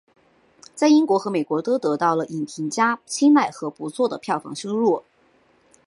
[0.73, 5.03] 在英国和美国都得到了影评家青睐和不错的票房收入。